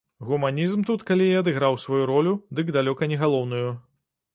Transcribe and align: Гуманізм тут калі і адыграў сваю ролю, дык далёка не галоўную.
Гуманізм 0.27 0.85
тут 0.87 1.03
калі 1.11 1.27
і 1.35 1.37
адыграў 1.43 1.79
сваю 1.85 2.03
ролю, 2.13 2.33
дык 2.61 2.77
далёка 2.79 3.03
не 3.17 3.25
галоўную. 3.27 3.69